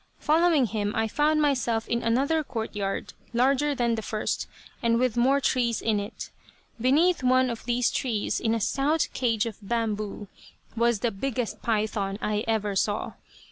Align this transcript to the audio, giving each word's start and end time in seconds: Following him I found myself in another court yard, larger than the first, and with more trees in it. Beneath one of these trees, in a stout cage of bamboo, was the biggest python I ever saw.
Following 0.17 0.65
him 0.65 0.95
I 0.95 1.07
found 1.07 1.43
myself 1.43 1.87
in 1.87 2.01
another 2.01 2.43
court 2.43 2.75
yard, 2.75 3.13
larger 3.33 3.75
than 3.75 3.93
the 3.93 4.01
first, 4.01 4.47
and 4.81 4.97
with 4.97 5.15
more 5.15 5.39
trees 5.39 5.79
in 5.79 5.99
it. 5.99 6.31
Beneath 6.81 7.21
one 7.21 7.51
of 7.51 7.65
these 7.65 7.91
trees, 7.91 8.39
in 8.39 8.55
a 8.55 8.59
stout 8.59 9.09
cage 9.13 9.45
of 9.45 9.57
bamboo, 9.61 10.27
was 10.75 11.01
the 11.01 11.11
biggest 11.11 11.61
python 11.61 12.17
I 12.19 12.43
ever 12.47 12.75
saw. 12.75 13.13